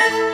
[0.00, 0.30] you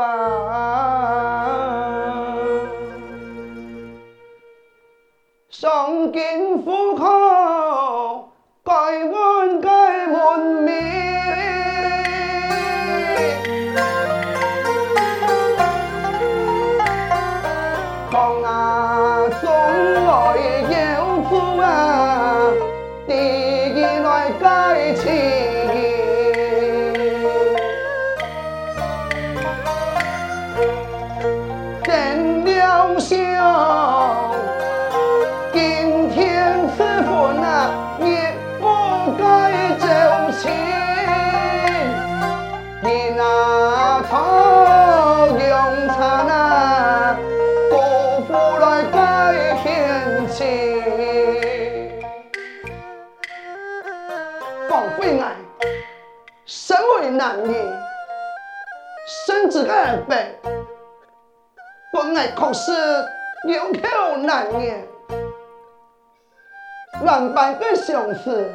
[0.00, 1.46] 啊，
[5.50, 6.79] 上京府。
[45.48, 47.16] 用茶那
[47.70, 47.74] 姑
[48.26, 48.28] 父
[48.58, 48.96] 来改
[49.62, 50.38] 天气，
[54.68, 55.36] 讲回来，
[56.46, 57.54] 身为男人，
[59.06, 60.34] 生子个儿辈，
[61.92, 62.72] 本来可是
[63.44, 64.86] 有口难言，
[67.04, 68.50] 万般个相思。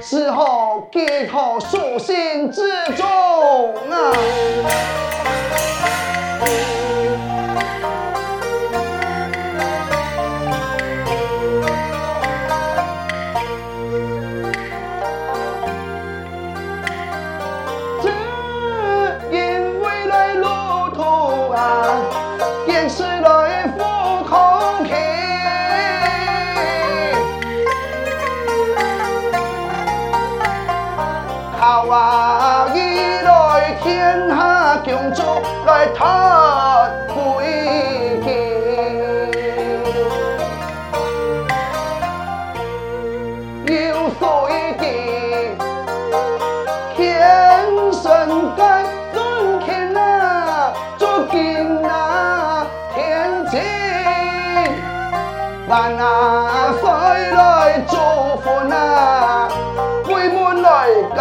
[0.00, 2.62] 只好寄托书信之
[2.96, 4.12] 中啊。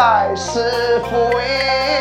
[0.02, 2.01] 来盖是非。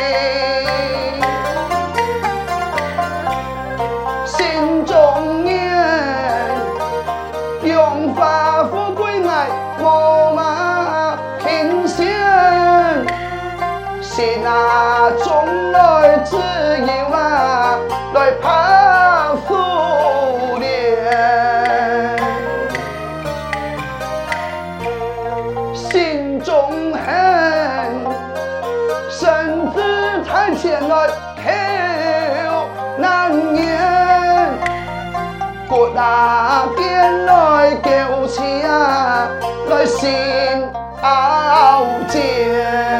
[39.85, 40.09] 心
[41.01, 42.90] 傲娇。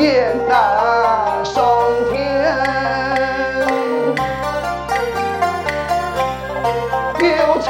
[0.00, 1.62] 雁南上
[2.10, 2.16] 天，
[7.20, 7.68] 有仇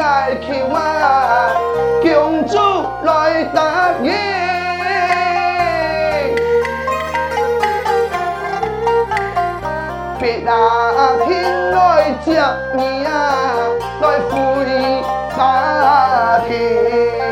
[0.00, 1.52] 爱求啊，
[2.00, 2.56] 公主
[3.02, 4.10] 来答应，
[10.18, 10.50] 别那
[11.26, 12.40] 天来接
[12.74, 13.10] 你啊，
[14.00, 14.34] 来回
[15.36, 15.38] 家
[16.48, 17.25] 庭。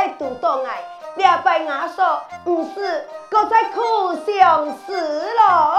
[0.00, 0.82] 在独当爱，
[1.16, 5.78] 两败亚嫂，唔是，搁在苦相思咯。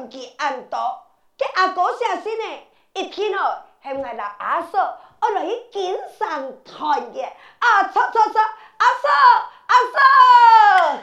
[0.00, 0.34] 登记
[0.70, 1.02] 多。
[1.36, 7.22] 这阿哥小心呢，一天哦，系我老阿嫂，我落去锦上团嘅。
[7.58, 9.08] 啊，错错错，阿嫂，
[9.66, 10.98] 阿嫂。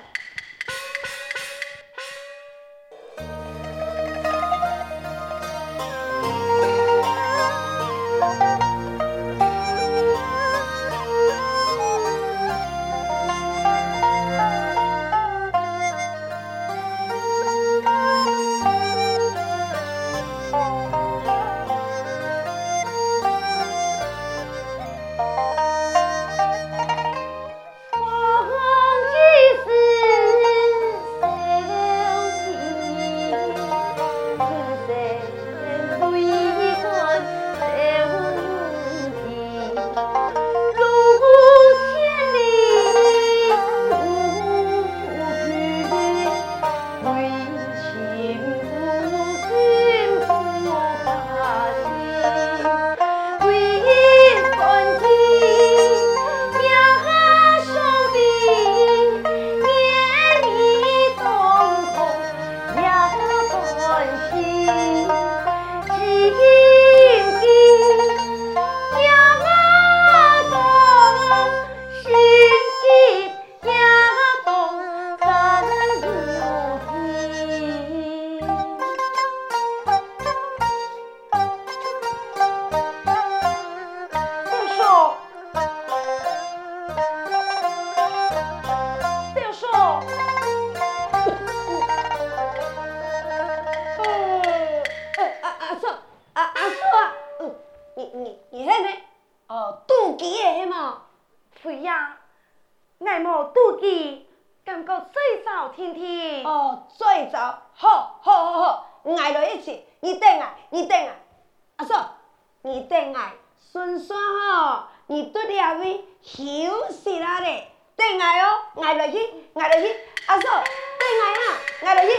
[118.78, 119.20] ngày là gì?
[119.56, 119.90] Ngày là gì?
[120.26, 120.64] À giờ
[121.00, 122.16] cái ngày à ngày là gì?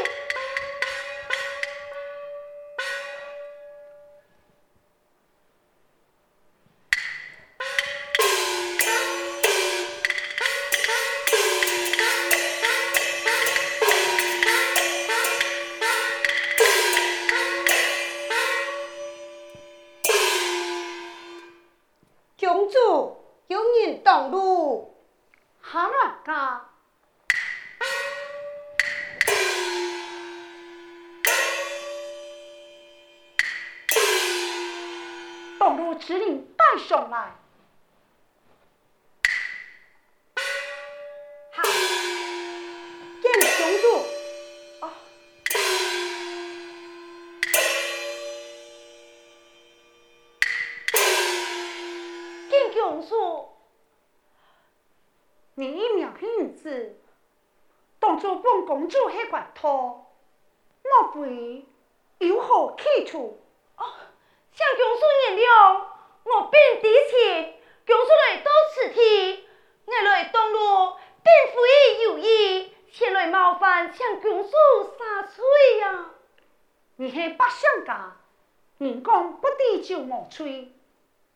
[80.31, 80.73] 吹，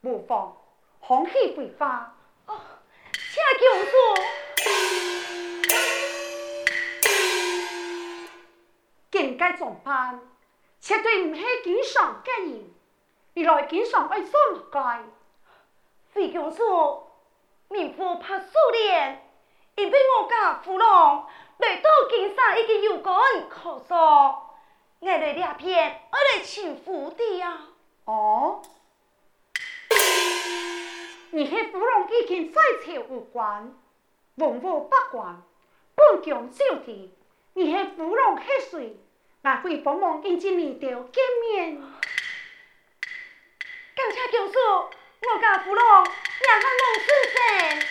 [0.03, 0.57] 无妨，
[1.01, 2.15] 放弃回话。
[2.47, 2.61] 哦，
[3.13, 3.93] 请公主。
[9.19, 10.21] 应该怎办？
[10.81, 12.75] 绝对唔系经常嘅人，
[13.37, 15.01] 而来经常爱做乜嘅？
[16.13, 17.07] 费公主，
[17.69, 19.31] 民妇怕苏联，
[19.77, 20.89] 因为我家夫人
[21.59, 23.15] 来到经常已经有干
[23.49, 24.57] 可说，
[24.99, 27.61] 我来两片，我来请福的呀。
[28.05, 28.61] 哦，
[31.35, 33.75] 你系夫人已经在朝无关，
[34.35, 35.43] 文武百官，
[35.95, 37.11] 本宫小弟，
[37.55, 38.97] 你系夫人系谁？
[39.43, 41.81] 我会帮忙迎接你的见面。
[43.95, 44.91] 感谢教授，
[45.23, 47.89] 我家芙蓉也很蒙尊神。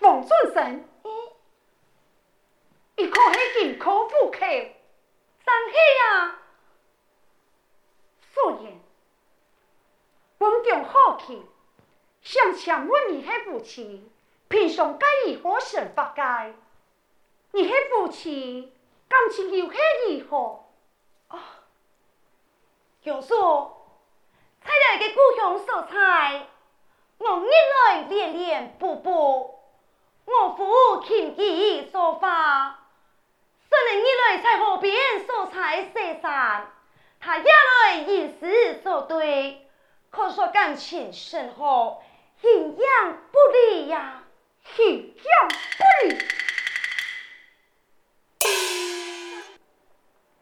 [0.00, 0.88] 蒙尊神，
[2.96, 5.76] 一可是金科虎口，生气
[6.08, 6.42] 啊！
[8.34, 8.80] 素颜，
[10.38, 10.50] 本
[11.26, 11.42] 宫好奇，
[12.22, 14.10] 想请问你系夫妻，
[14.48, 16.54] 平常该如何神法界？
[17.52, 18.72] 你系夫妻，
[19.08, 19.78] 感情又系
[20.18, 20.64] 如何？
[21.28, 21.38] 啊，
[23.02, 23.86] 教授，
[24.62, 26.46] 菜来的故乡所在，
[27.18, 29.60] 我日来恋恋不不，
[30.24, 32.80] 我父亲记忆所发，
[33.68, 36.72] 虽然日来在河边所采西山，
[37.20, 39.68] 他夜来吟诗作对，
[40.12, 42.02] 可说感情深厚，
[42.38, 42.76] 形影
[43.32, 44.24] 不离呀，
[44.76, 45.14] 形影
[45.78, 46.18] 不离。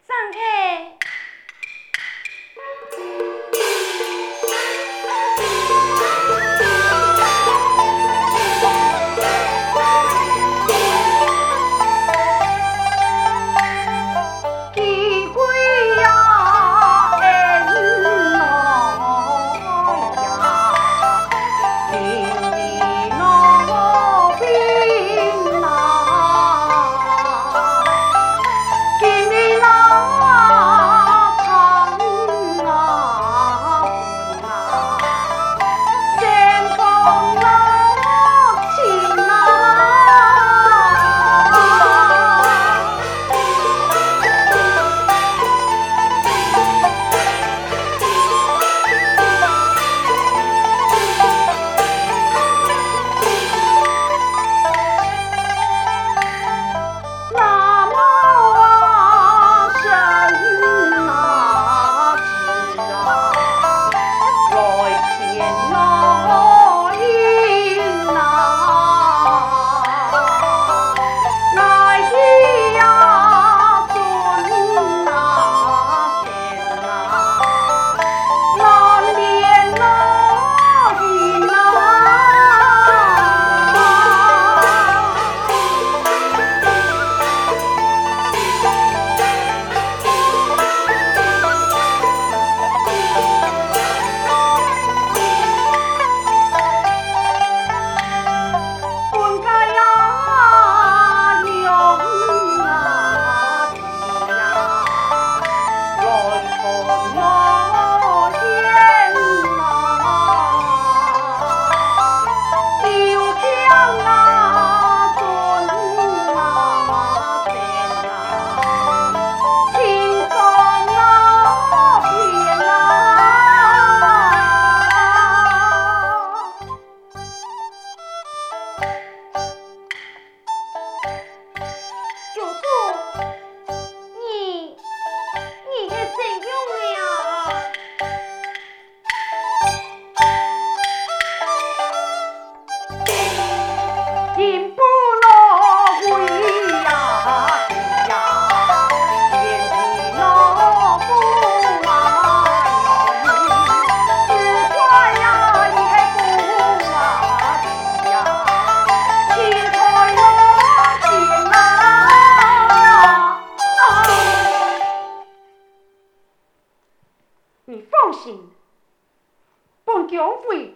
[0.09, 1.00] 上客。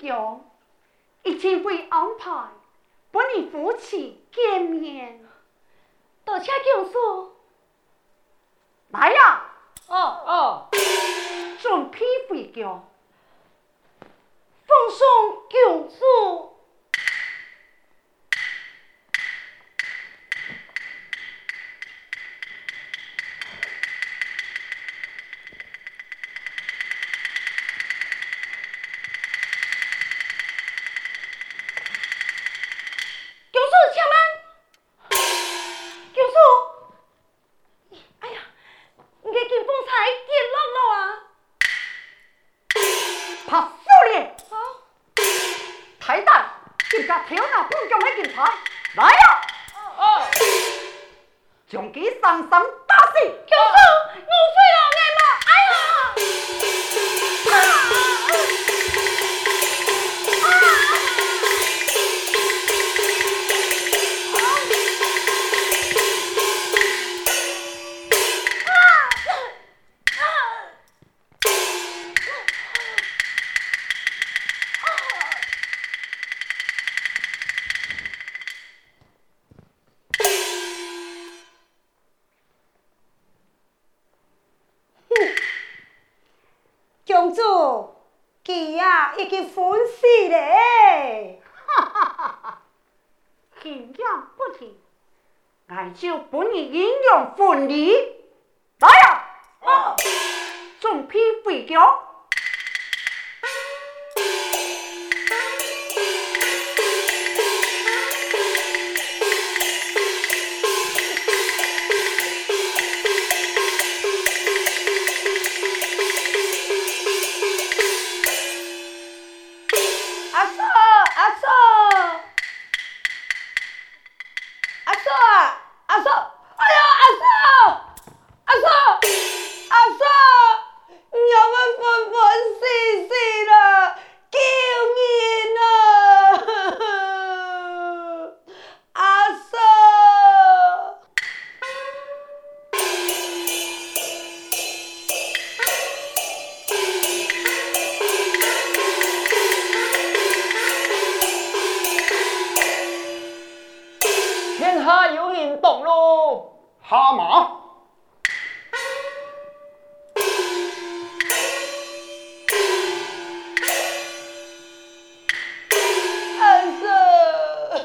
[0.06, 0.44] 中，
[1.22, 2.48] 已经被安排，
[3.10, 5.24] 不你夫妻见面。
[6.24, 7.36] 多谢教授。
[8.90, 9.50] 来呀、
[9.88, 10.68] 哦哦，
[11.58, 12.82] 准备回家，
[14.66, 16.53] 奉送教授。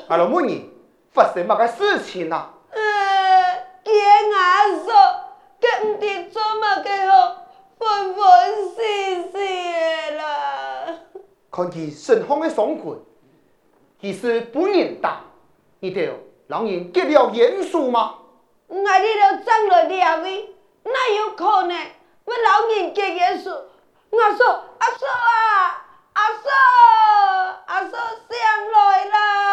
[0.10, 0.68] 阿拉母尼，
[1.12, 2.52] 发生么个事情啊？
[2.72, 2.80] 呃，
[3.84, 3.94] 见
[4.34, 4.92] 阿嫂，
[5.62, 7.46] 佢唔知做么个好，
[7.78, 10.96] 欢欢喜喜啦。
[11.52, 12.94] 看起身后的爽快，
[14.02, 15.08] 其实不认得，
[15.80, 16.10] 你哋
[16.48, 18.16] 让人结了严肃吗？
[18.66, 20.50] 我你都长了两位，
[20.86, 21.78] 哪有可能
[22.26, 23.52] 我老人结严肃？
[23.52, 24.48] 我说
[24.80, 26.50] 阿叔啊，阿叔，
[27.68, 29.49] 阿叔想来啦。